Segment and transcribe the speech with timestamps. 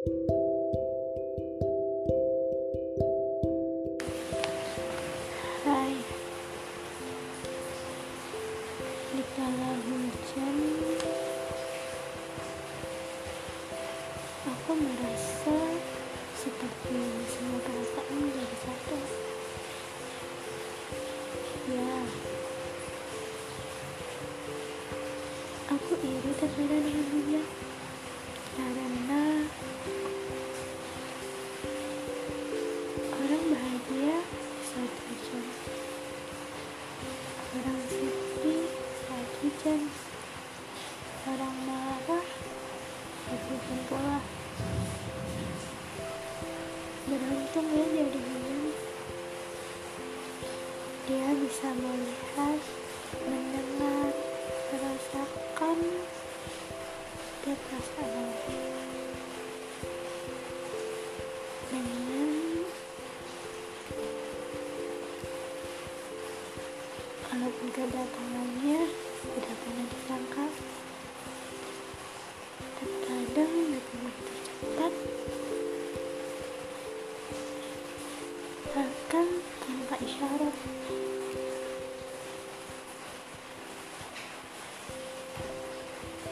[0.00, 0.08] Hai.
[9.12, 10.56] Di kala hujan
[14.48, 15.58] Aku merasa
[16.32, 16.96] Seperti
[17.28, 18.96] semua perasaan menjadi satu.
[21.76, 22.19] Ya
[43.86, 44.18] pula
[47.06, 48.20] Beruntung ya jadi
[51.10, 52.58] Dia bisa melihat,
[53.26, 54.14] mendengar,
[54.70, 55.78] merasakan
[57.40, 58.60] setiap perasaan orang
[61.70, 62.30] dengan
[67.26, 68.80] walaupun kedatangannya
[69.34, 70.46] tidak pernah disangka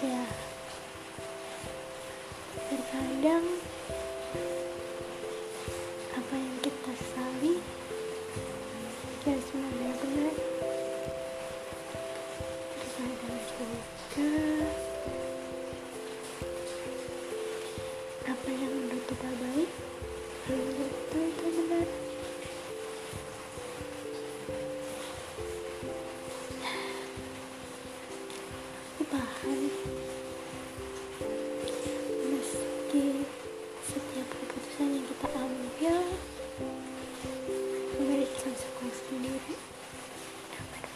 [0.00, 0.24] ya.
[2.72, 3.44] Terkadang
[6.16, 7.60] apa yang kita sesali
[9.28, 10.36] ya semuanya benar.
[12.80, 14.32] Terkadang juga
[18.24, 19.70] apa yang menurut kita baik
[20.48, 22.09] belum tentu itu benar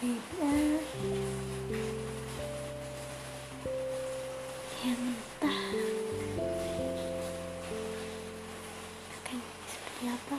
[0.05, 0.53] berbeda
[4.85, 5.61] yang entah
[9.17, 10.39] akan seperti apa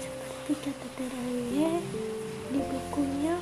[0.00, 1.72] seperti kata Teraye
[2.48, 3.36] di bukunya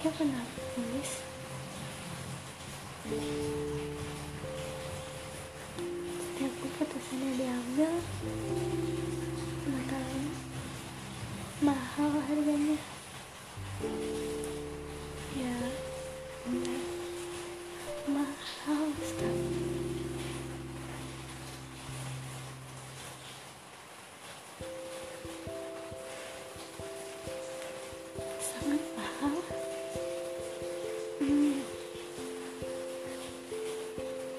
[0.00, 1.10] dia pernah tulis
[6.24, 7.92] setiap keputusan yang diambil
[9.68, 10.33] bakalan
[11.62, 12.78] mahal harganya
[15.38, 15.54] ya
[18.10, 19.62] mahal sekali
[28.42, 29.36] sangat mahal
[31.22, 31.62] hmm.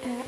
[0.04, 0.20] ya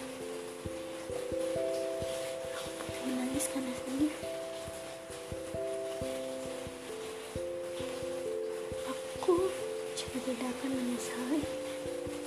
[9.27, 9.51] aku
[9.91, 11.43] juga tidak akan menyesali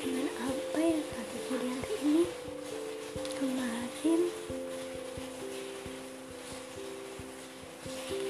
[0.05, 2.25] dengan apa yang telah terjadi hari ini.
[3.41, 4.21] Kemarin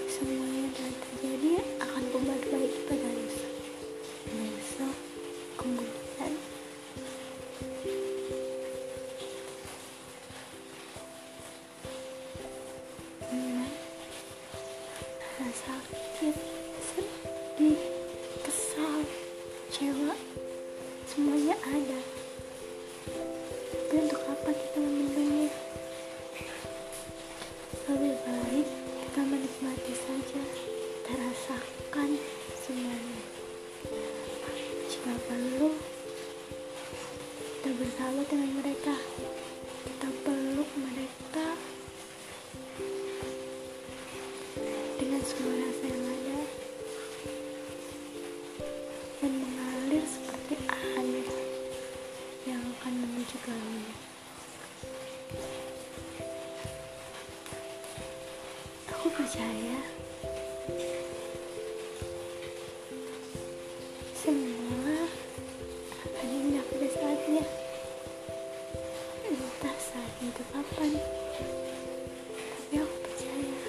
[0.07, 0.50] semua
[19.81, 20.13] kecewa
[21.09, 22.01] semuanya ada.
[23.73, 25.49] Tapi untuk apa kita memendamnya
[27.89, 28.69] lebih baik
[29.01, 30.50] kita menikmati saja
[59.21, 59.77] percaya
[64.17, 64.97] semua
[66.09, 67.45] akan indah pada saatnya.
[69.29, 70.91] Entah saatnya itu kapan,
[72.49, 73.61] tapi aku percaya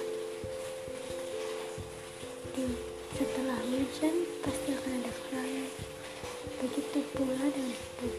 [2.56, 2.64] di
[3.12, 5.68] setelah hujan pasti akan ada kerangan.
[6.64, 8.16] Begitu pula dengan hidup.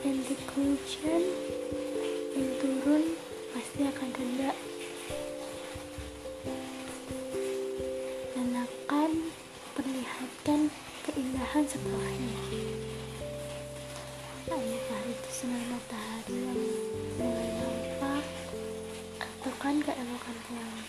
[0.00, 1.22] Rintik hujan
[2.32, 3.02] yang turun
[3.52, 4.50] pasti akan reda.
[8.32, 9.10] Dan akan
[9.76, 10.60] perlihatkan
[11.08, 12.40] keindahan setelahnya.
[14.92, 16.60] Apakah itu sinar matahari yang
[17.16, 18.24] mulai nampak
[19.16, 20.84] ataukah keelokan pelangi